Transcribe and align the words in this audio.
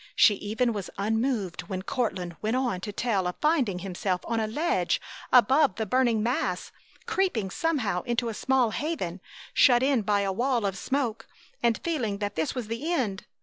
She 0.15 0.33
even 0.33 0.73
was 0.73 0.89
unmoved 0.97 1.69
when 1.69 1.83
Courtland 1.83 2.35
went 2.41 2.55
on 2.55 2.81
to 2.81 2.91
tell 2.91 3.27
of 3.27 3.35
finding 3.39 3.77
himself 3.85 4.21
on 4.23 4.39
a 4.39 4.47
ledge 4.47 4.99
above 5.31 5.75
the 5.75 5.85
burning 5.85 6.23
mass, 6.23 6.71
creeping 7.05 7.51
somehow 7.51 8.01
into 8.01 8.27
a 8.27 8.33
small 8.33 8.71
haven, 8.71 9.21
shut 9.53 9.83
in 9.83 10.01
by 10.01 10.21
a 10.21 10.31
wall 10.33 10.65
of 10.65 10.75
smoke, 10.75 11.27
and 11.61 11.77
feeling 11.83 12.17
that 12.17 12.33
this 12.33 12.55
was 12.55 12.65
the 12.67 12.91
end. 12.91 13.25